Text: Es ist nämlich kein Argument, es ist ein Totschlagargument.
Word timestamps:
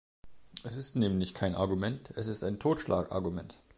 Es 0.63 0.77
ist 0.77 0.95
nämlich 0.95 1.35
kein 1.35 1.53
Argument, 1.53 2.09
es 2.15 2.25
ist 2.25 2.43
ein 2.43 2.57
Totschlagargument. 2.57 3.59